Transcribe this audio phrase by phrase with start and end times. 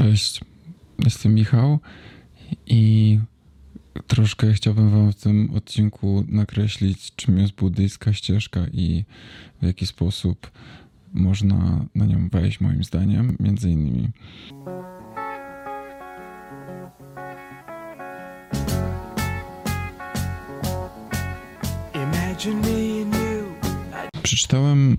[0.00, 0.40] Cześć,
[1.04, 1.78] jestem Michał
[2.66, 3.18] i
[4.06, 9.04] troszkę chciałbym Wam w tym odcinku nakreślić, czym jest buddyjska ścieżka i
[9.62, 10.50] w jaki sposób
[11.12, 14.08] można na nią wejść, moim zdaniem, między innymi.
[24.22, 24.96] Przeczytałem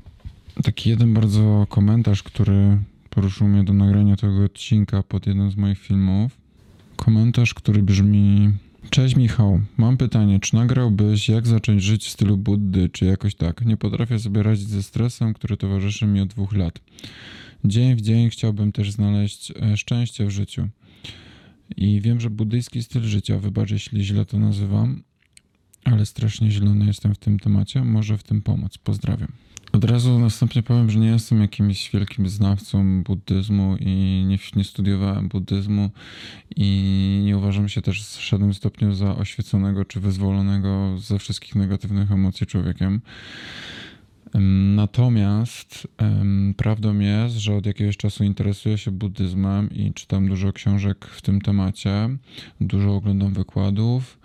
[0.63, 2.77] taki jeden bardzo komentarz, który
[3.11, 6.37] poruszył mnie do nagrania tego odcinka pod jednym z moich filmów.
[6.95, 8.51] Komentarz, który brzmi:
[8.89, 13.65] Cześć Michał, mam pytanie, czy nagrałbyś jak zacząć żyć w stylu Buddy, czy jakoś tak?
[13.65, 16.79] Nie potrafię sobie radzić ze stresem, który towarzyszy mi od dwóch lat.
[17.65, 20.67] Dzień w dzień chciałbym też znaleźć e, szczęście w życiu.
[21.77, 25.03] I wiem, że buddyjski styl życia, wybacz jeśli źle to nazywam,
[25.83, 28.77] ale strasznie zielony jestem w tym temacie, może w tym pomóc.
[28.77, 29.31] Pozdrawiam.
[29.71, 35.27] Od razu następnie powiem, że nie jestem jakimś wielkim znawcą buddyzmu i nie, nie studiowałem
[35.27, 35.89] buddyzmu
[36.55, 42.11] i nie uważam się też w żadnym stopniu za oświeconego czy wyzwolonego ze wszystkich negatywnych
[42.11, 43.01] emocji człowiekiem.
[44.75, 45.87] Natomiast
[46.57, 51.41] prawdą jest, że od jakiegoś czasu interesuję się buddyzmem i czytam dużo książek w tym
[51.41, 52.09] temacie,
[52.61, 54.19] dużo oglądam wykładów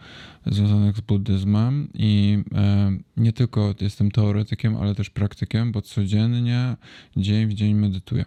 [0.46, 2.38] związanych z buddyzmem i
[3.16, 6.76] nie tylko jestem teoretykiem, ale też praktykiem, bo codziennie,
[7.16, 8.24] dzień w dzień medytuję.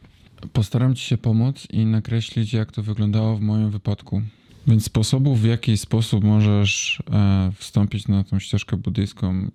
[0.53, 4.22] Postaram Ci się pomóc i nakreślić, jak to wyglądało w moim wypadku.
[4.67, 9.52] Więc sposobów, w jaki sposób możesz e, wstąpić na tą ścieżkę buddyjską,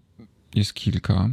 [0.55, 1.31] jest kilka.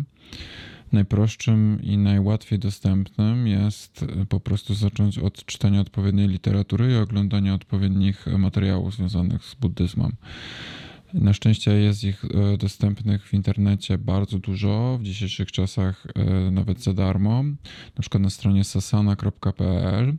[0.92, 7.54] Najprostszym i najłatwiej dostępnym jest e, po prostu zacząć od czytania odpowiedniej literatury i oglądania
[7.54, 10.12] odpowiednich materiałów związanych z buddyzmem.
[11.14, 16.84] Na szczęście jest ich e, dostępnych w internecie bardzo dużo, w dzisiejszych czasach e, nawet
[16.84, 17.44] za darmo,
[17.96, 20.14] na przykład na stronie sasana.pl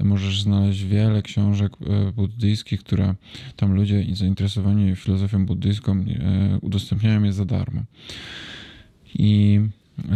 [0.00, 1.72] możesz znaleźć wiele książek
[2.14, 3.14] buddyjskich, które
[3.56, 6.04] tam ludzie zainteresowani filozofią buddyjską
[6.60, 7.82] udostępniają je za darmo.
[9.14, 9.60] I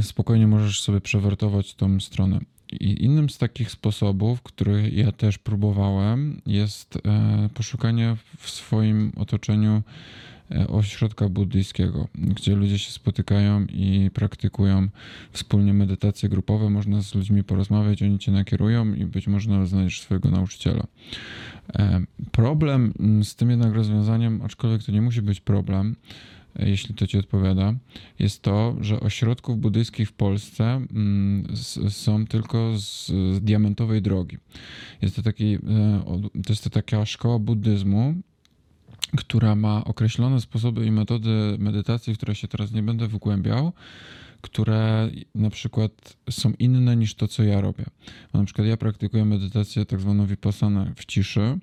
[0.03, 2.41] spokojnie możesz sobie przewertować tą stronę.
[2.81, 9.83] I innym z takich sposobów, który ja też próbowałem, jest e, poszukanie w swoim otoczeniu
[10.51, 14.89] e, ośrodka buddyjskiego, gdzie ludzie się spotykają i praktykują
[15.33, 16.71] wspólnie medytacje grupowe.
[16.71, 20.87] Można z ludźmi porozmawiać, oni cię nakierują i być może nawet znajdziesz swojego nauczyciela.
[21.79, 22.01] E,
[22.31, 22.93] problem
[23.23, 25.97] z tym jednak rozwiązaniem, aczkolwiek to nie musi być problem,
[26.59, 27.75] jeśli to ci odpowiada,
[28.19, 31.47] jest to, że ośrodków buddyjskich w Polsce mm,
[31.89, 34.39] są tylko z, z diamentowej drogi.
[35.03, 35.59] Jest to, taki, e,
[36.33, 38.15] to jest to taka szkoła buddyzmu,
[39.17, 43.73] która ma określone sposoby i metody medytacji, w które się teraz nie będę wgłębiał,
[44.43, 47.85] które na przykład są inne niż to, co ja robię.
[48.33, 51.59] Bo na przykład ja praktykuję medytację tak zwaną vipassana w ciszy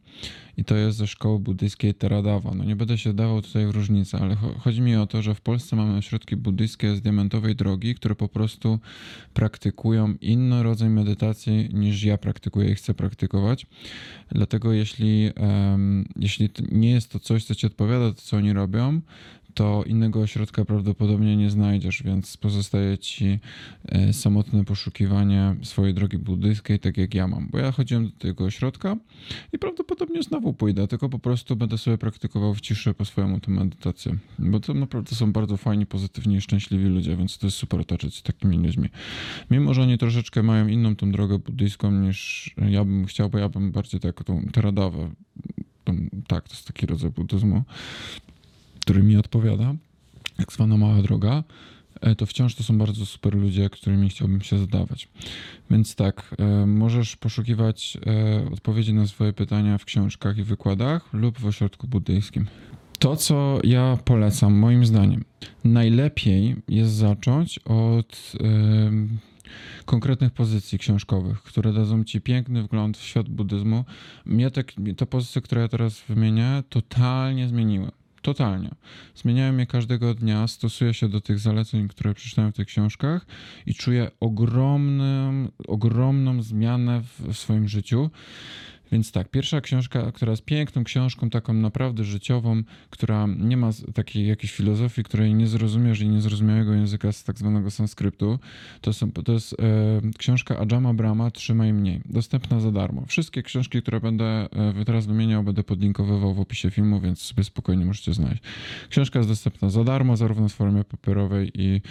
[0.57, 2.51] i to jest ze szkoły buddyjskiej Theravada.
[2.55, 5.41] No nie będę się dawał tutaj w różnicę, ale chodzi mi o to, że w
[5.41, 8.79] Polsce mamy ośrodki buddyjskie z diamentowej drogi, które po prostu
[9.33, 13.65] praktykują inny rodzaj medytacji niż ja praktykuję i chcę praktykować.
[14.31, 19.01] Dlatego jeśli, um, jeśli nie jest to coś, co ci odpowiada, to co oni robią,
[19.53, 23.39] to innego ośrodka prawdopodobnie nie znajdziesz, więc pozostaje ci
[23.85, 27.47] e, samotne poszukiwanie swojej drogi buddyjskiej, tak jak ja mam.
[27.51, 28.97] Bo ja chodziłem do tego ośrodka
[29.53, 33.51] i prawdopodobnie znowu pójdę, tylko po prostu będę sobie praktykował w ciszy po swojemu tę
[33.51, 34.17] medytację.
[34.39, 38.15] Bo to naprawdę są bardzo fajni, pozytywni i szczęśliwi ludzie, więc to jest super otaczać
[38.15, 38.89] się takimi ludźmi.
[39.51, 43.49] Mimo, że oni troszeczkę mają inną tą drogę buddyjską niż ja bym chciał, bo ja
[43.49, 45.09] bym bardziej tak tą teradawę
[46.27, 47.63] tak, to jest taki rodzaj buddyzmu
[48.89, 49.75] który mi odpowiada,
[50.39, 51.43] jak zwana mała droga,
[52.01, 55.07] e, to wciąż to są bardzo super ludzie, którymi chciałbym się zadawać.
[55.71, 61.39] Więc tak, e, możesz poszukiwać e, odpowiedzi na swoje pytania w książkach i wykładach lub
[61.39, 62.47] w ośrodku buddyjskim.
[62.99, 65.23] To, co ja polecam, moim zdaniem,
[65.63, 68.33] najlepiej jest zacząć od
[69.85, 73.85] konkretnych pozycji książkowych, które dadzą ci piękny wgląd w świat buddyzmu.
[74.25, 74.63] Mnie te,
[74.97, 77.91] te pozycje, które ja teraz wymienię, totalnie zmieniły.
[78.21, 78.69] Totalnie.
[79.15, 83.25] Zmieniałem je każdego dnia, stosuję się do tych zaleceń, które przeczytałem w tych książkach
[83.65, 88.09] i czuję ogromną, ogromną zmianę w, w swoim życiu.
[88.91, 94.27] Więc tak, pierwsza książka, która jest piękną książką, taką naprawdę życiową, która nie ma takiej
[94.27, 98.39] jakiejś filozofii, której nie zrozumiesz i niezrozumiałego języka z tak zwanego sanskryptu,
[98.81, 99.55] to, są, to jest e,
[100.17, 103.05] książka Ajama Brahma Trzymaj Mniej, dostępna za darmo.
[103.07, 107.85] Wszystkie książki, które będę e, teraz wymieniał, będę podlinkowywał w opisie filmu, więc sobie spokojnie
[107.85, 108.43] możecie znaleźć.
[108.89, 111.81] Książka jest dostępna za darmo, zarówno w formie papierowej i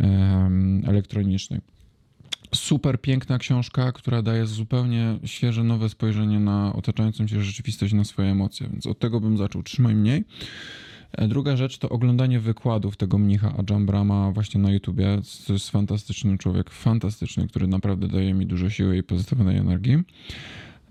[0.00, 0.50] e,
[0.86, 1.60] elektronicznej.
[2.54, 8.30] Super piękna książka, która daje zupełnie świeże, nowe spojrzenie na otaczającą cię rzeczywistość, na swoje
[8.30, 9.62] emocje, więc od tego bym zaczął.
[9.62, 10.24] Trzymaj mniej.
[11.12, 15.18] E, druga rzecz to oglądanie wykładów tego mnicha Ajahn Brahma właśnie na YouTubie.
[15.46, 20.02] To jest fantastyczny człowiek, fantastyczny, który naprawdę daje mi dużo siły i pozytywnej energii.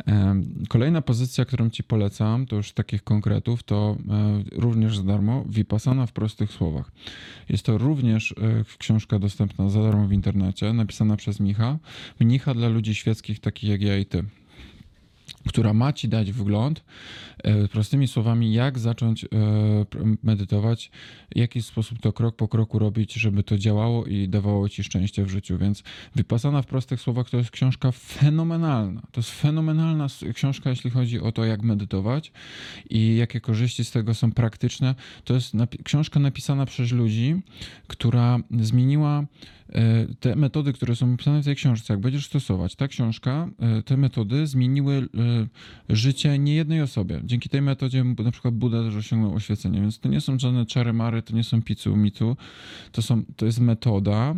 [0.08, 5.46] E, kolejna pozycja, którą Ci polecam, to już takich konkretów, to e, również za darmo
[5.50, 6.92] Vipassana w prostych słowach.
[7.50, 8.36] Jest to również
[8.78, 11.78] książka dostępna za darmo w internecie, napisana przez Micha.
[12.20, 14.24] Mnicha dla ludzi świeckich, takich jak ja i Ty
[15.48, 16.84] która ma ci dać wgląd,
[17.44, 19.28] e, prostymi słowami, jak zacząć e,
[20.24, 20.92] medytować,
[21.36, 25.24] w jaki sposób to krok po kroku robić, żeby to działało i dawało ci szczęście
[25.26, 25.58] w życiu.
[25.58, 25.84] Więc
[26.16, 29.02] Wypasana w prostych słowach to jest książka fenomenalna.
[29.12, 32.32] To jest fenomenalna książka, jeśli chodzi o to, jak medytować
[32.90, 34.96] i jakie korzyści z tego są praktyczne.
[35.24, 35.54] To jest
[35.84, 37.36] książka napisana przez ludzi,
[37.88, 39.26] która zmieniła
[40.19, 43.98] te metody, które są opisane w tej książce, jak będziesz stosować, ta książka, e, te
[43.98, 45.07] metody zmieniły
[45.89, 47.22] e, życie niejednej osobie.
[47.24, 50.94] Dzięki tej metodzie na przykład Buda też osiągnął oświecenie, więc to nie są żadne czary
[50.94, 52.38] mary, to nie są picu mitu,
[52.92, 54.36] to, są, to jest metoda,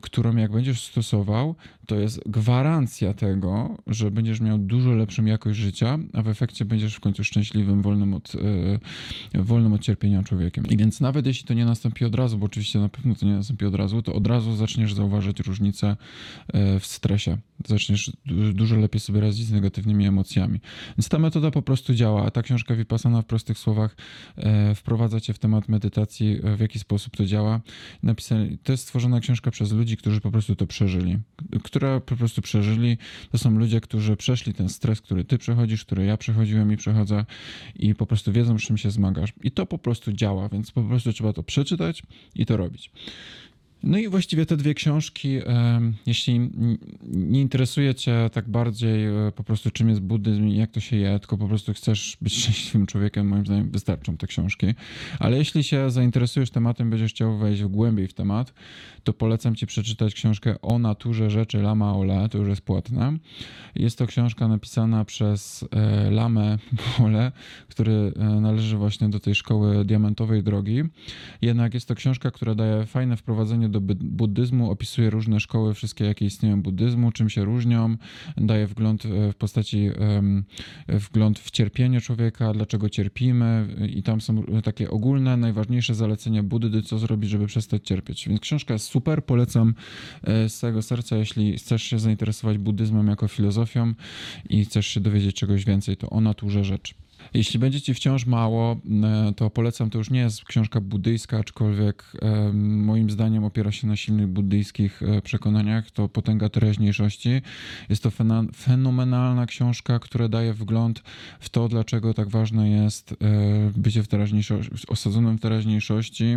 [0.00, 1.54] którą jak będziesz stosował,
[1.86, 6.94] to jest gwarancja tego, że będziesz miał dużo lepszą jakość życia, a w efekcie będziesz
[6.94, 8.32] w końcu szczęśliwym, wolnym od,
[9.34, 10.64] wolnym od cierpienia człowiekiem.
[10.70, 13.32] I więc nawet jeśli to nie nastąpi od razu, bo oczywiście na pewno to nie
[13.32, 15.96] nastąpi od razu, to od razu zaczniesz zauważyć różnicę
[16.54, 17.38] yy, w stresie.
[17.66, 18.12] Zaczniesz
[18.54, 20.60] dużo lepiej sobie radzić z negatywnymi emocjami.
[20.98, 23.96] Więc ta metoda po prostu działa, a ta książka Vipassana w prostych słowach
[24.36, 27.60] yy, wprowadza cię w temat medytacji, w jaki sposób to działa.
[28.02, 31.18] Napisane, to jest stworzona książka przez ludzi, którzy po prostu to przeżyli,
[31.62, 32.98] które po prostu przeżyli.
[33.32, 37.24] To są ludzie, którzy przeszli ten stres, który ty przechodzisz, który ja przechodziłem i przechodzę
[37.76, 39.32] i po prostu wiedzą, z czym się zmagasz.
[39.42, 42.02] I to po prostu działa, więc po prostu trzeba to przeczytać
[42.34, 42.90] i to robić.
[43.82, 45.38] No i właściwie te dwie książki,
[46.06, 46.50] jeśli
[47.02, 50.96] nie interesuje cię tak bardziej e, po prostu czym jest buddyzm i jak to się
[50.96, 54.66] je, tylko po prostu chcesz być szczęśliwym człowiekiem, moim zdaniem wystarczą te książki.
[55.18, 58.54] Ale jeśli się zainteresujesz tematem, będziesz chciał wejść głębiej w temat,
[59.04, 63.18] to polecam ci przeczytać książkę o naturze rzeczy Lama Ole, to już jest płatne.
[63.74, 66.58] Jest to książka napisana przez e, Lamę
[67.04, 67.32] Ole,
[67.68, 70.82] który e, należy właśnie do tej szkoły diamentowej drogi.
[71.42, 76.26] Jednak jest to książka, która daje fajne wprowadzenie do buddyzmu, opisuje różne szkoły, wszystkie jakie
[76.26, 77.96] istnieją buddyzmu, czym się różnią,
[78.36, 79.90] daje wgląd e, w postaci,
[80.88, 83.66] wgląd w cierpienie człowieka, dlaczego cierpimy
[83.96, 88.28] i tam są takie ogólne, najważniejsze zalecenia Buddy, co zrobić, żeby przestać cierpieć.
[88.28, 89.74] Więc książka jest super, polecam
[90.22, 93.94] e, z całego serca, jeśli chcesz się zainteresować buddyzmem jako filozofią
[94.48, 96.94] i chcesz się dowiedzieć czegoś więcej, to o naturze rzeczy.
[97.34, 102.04] Jeśli będzie ci wciąż mało, e, to polecam, to już nie jest książka buddyjska, aczkolwiek
[102.22, 107.42] e, moim zdaniem opiera się na silnych buddyjskich e, przekonaniach, to Potęga Teraźniejszości.
[107.88, 108.10] Jest to
[108.56, 111.02] fenomenalna książka, która daje wgląd
[111.40, 113.14] w to, dlaczego tak ważne jest
[113.76, 116.36] bycie w teraźniejszości, osadzonym w teraźniejszości,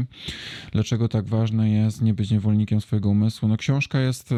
[0.72, 3.48] dlaczego tak ważne jest nie być niewolnikiem swojego umysłu.
[3.48, 4.34] No książka jest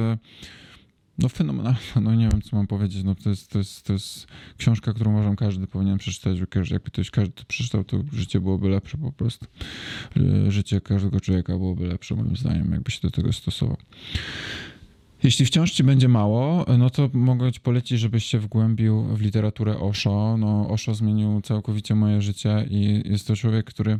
[1.17, 4.27] no fenomenalna, no nie wiem co mam powiedzieć, no to jest, to jest, to jest
[4.57, 6.39] książka, którą uważam każdy powinien przeczytać,
[6.71, 9.45] jakby ktoś każdy to przeczytał, to życie byłoby lepsze po prostu.
[10.47, 13.77] Życie każdego człowieka byłoby lepsze moim zdaniem, jakby się do tego stosował.
[15.23, 19.79] Jeśli wciąż ci będzie mało, no to mogę ci polecić, żebyś się wgłębił w literaturę
[19.79, 20.37] Osho.
[20.37, 23.99] No, Osho zmienił całkowicie moje życie i jest to człowiek, który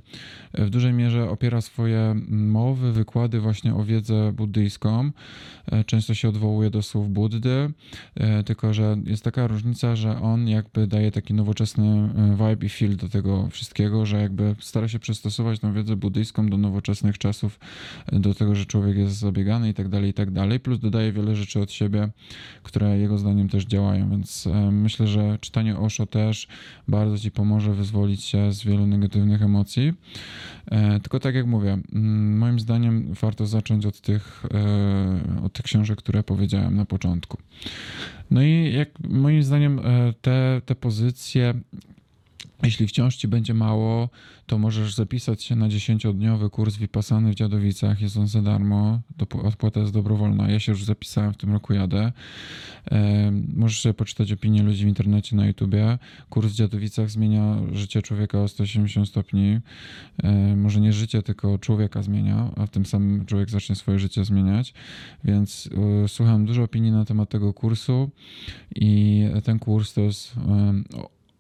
[0.54, 5.12] w dużej mierze opiera swoje mowy, wykłady właśnie o wiedzę buddyjską.
[5.72, 7.72] E, często się odwołuje do słów Buddy,
[8.16, 12.70] e, tylko że jest taka różnica, że on jakby daje taki nowoczesny e, vibe i
[12.70, 17.60] feel do tego wszystkiego, że jakby stara się przystosować tą wiedzę buddyjską do nowoczesnych czasów,
[18.12, 20.60] do tego, że człowiek jest zabiegany i tak dalej, i tak dalej.
[20.60, 22.10] Plus dodaje wiele rzeczy od siebie,
[22.64, 26.48] które jego zdaniem też działają, więc e, myślę, że czytanie Osho też
[26.88, 29.94] bardzo ci pomoże wyzwolić się z wielu negatywnych emocji.
[30.72, 35.66] E, tylko tak jak mówię, mm, moim zdaniem warto zacząć od tych, e, od tych
[35.66, 37.38] książek, które powiedziałem na początku.
[38.32, 39.82] No i jak moim zdaniem
[40.22, 41.54] te, te pozycje
[42.64, 44.10] jeśli wciąż ci będzie mało,
[44.46, 48.02] to możesz zapisać się na 10-dniowy kurs Vipassany w Dziadowicach.
[48.02, 49.02] Jest on za darmo,
[49.44, 50.52] odpłata jest dobrowolna.
[50.52, 52.12] Ja się już zapisałem, w tym roku jadę.
[53.56, 55.98] Możesz sobie poczytać opinie ludzi w internecie, na YouTubie.
[56.30, 59.60] Kurs w Dziadowicach zmienia życie człowieka o 180 stopni.
[60.56, 64.74] Może nie życie, tylko człowieka zmienia, a w tym samym człowiek zacznie swoje życie zmieniać.
[65.24, 65.70] Więc
[66.04, 68.10] e, słucham dużo opinii na temat tego kursu
[68.76, 70.36] i ten kurs to jest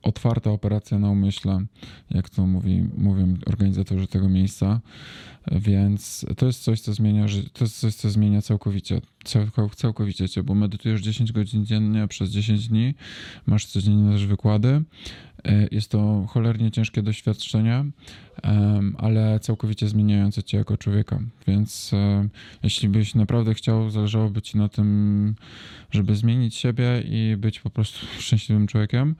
[0.03, 1.65] otwarta operacja na umyśle,
[2.11, 4.81] jak to mówi, mówią organizatorzy tego miejsca.
[5.51, 10.43] Więc to jest coś, co zmienia, to jest coś, co zmienia całkowicie, całk- całkowicie cię,
[10.43, 12.95] bo medytujesz 10 godzin dziennie przez 10 dni,
[13.45, 14.83] masz codziennie też wykłady.
[15.43, 17.85] E, Jest to cholernie ciężkie doświadczenie,
[18.97, 21.19] ale całkowicie zmieniające cię jako człowieka.
[21.47, 22.27] Więc e,
[22.63, 25.35] jeśli byś naprawdę chciał, zależałoby ci na tym,
[25.91, 29.15] żeby zmienić siebie i być po prostu szczęśliwym człowiekiem,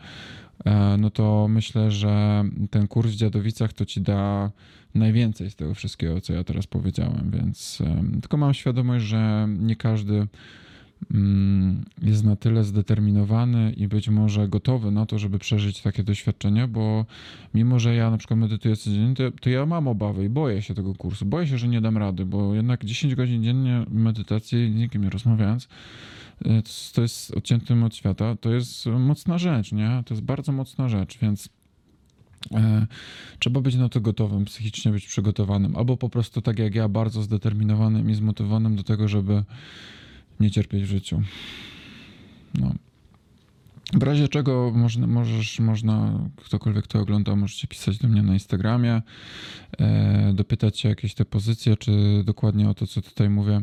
[0.98, 4.51] no to myślę, że ten kurs w Dziadowicach to ci da
[4.95, 7.79] najwięcej z tego wszystkiego, co ja teraz powiedziałem, więc
[8.22, 10.27] tylko mam świadomość, że nie każdy
[12.01, 17.05] jest na tyle zdeterminowany i być może gotowy na to, żeby przeżyć takie doświadczenie, bo
[17.53, 20.74] mimo, że ja na przykład medytuję codziennie, to, to ja mam obawy i boję się
[20.74, 21.25] tego kursu.
[21.25, 25.10] Boję się, że nie dam rady, bo jednak 10 godzin dziennie medytacji, z nikim nie
[25.10, 25.67] rozmawiając,
[26.43, 30.03] to jest- to jest odciętym od świata, to jest mocna rzecz, nie?
[30.05, 31.50] To jest bardzo mocna rzecz, więc
[32.51, 32.88] e,
[33.39, 37.22] trzeba być na to gotowym, psychicznie być przygotowanym, albo po prostu tak jak ja, bardzo
[37.22, 39.43] zdeterminowanym i zmotywowanym do tego, żeby
[40.40, 41.22] nie cierpieć w życiu.
[42.54, 42.75] No.
[43.93, 49.01] W razie czego można, możesz, można, ktokolwiek to ogląda, możecie pisać do mnie na Instagramie,
[49.79, 53.62] e, dopytać się jakieś te pozycje, czy dokładnie o to, co tutaj mówię.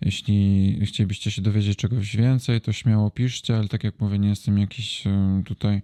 [0.00, 4.58] Jeśli chcielibyście się dowiedzieć czegoś więcej, to śmiało piszcie, ale tak jak mówię, nie jestem
[4.58, 5.82] jakiś e, tutaj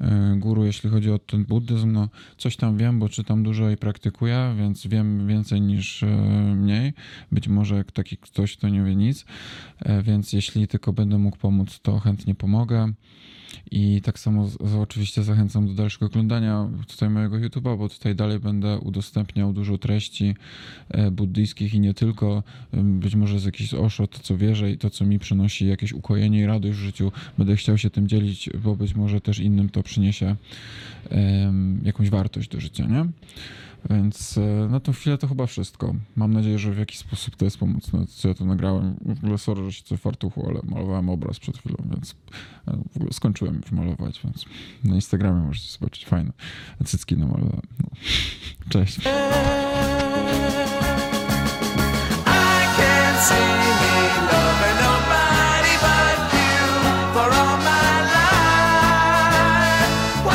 [0.00, 1.92] e, guru, jeśli chodzi o ten buddyzm.
[1.92, 6.06] No, coś tam wiem, bo czytam dużo i praktykuję, więc wiem więcej niż e,
[6.56, 6.92] mniej.
[7.32, 9.24] Być może taki ktoś, kto nie wie nic,
[9.80, 12.92] E, więc jeśli tylko będę mógł pomóc, to chętnie pomogę.
[13.70, 18.38] I tak samo z, oczywiście zachęcam do dalszego oglądania tutaj mojego YouTube'a, bo tutaj dalej
[18.38, 20.34] będę udostępniał dużo treści
[20.88, 22.42] e, buddyjskich i nie tylko.
[22.72, 26.40] Być może z jakichś Osho, to co wierzę i to, co mi przynosi jakieś ukojenie
[26.40, 27.12] i radość w życiu.
[27.38, 30.36] Będę chciał się tym dzielić, bo być może też innym to przyniesie
[31.10, 33.06] em, jakąś wartość do życia, nie?
[33.90, 35.94] Więc e, na tą chwilę to chyba wszystko.
[36.16, 38.96] Mam nadzieję, że w jakiś sposób to jest pomocne, co ja to nagrałem.
[39.04, 42.14] W ogóle sorry, że się to fartuchu, ale malowałem obraz przed chwilą, więc
[42.68, 44.44] e, w ogóle skończyłem już malować, więc
[44.84, 46.32] na Instagramie możecie zobaczyć fajne
[46.84, 47.66] cycki namalowałem.
[47.82, 47.88] No.
[48.70, 49.00] Cześć.